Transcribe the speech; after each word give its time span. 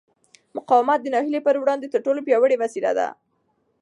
مقاومت 0.55 0.99
د 1.03 1.07
ناهیلۍ 1.13 1.39
پر 1.47 1.55
وړاندې 1.61 1.91
تر 1.93 1.99
ټولو 2.05 2.19
پیاوړې 2.27 2.55
وسله 2.59 2.91
ده. 2.97 3.07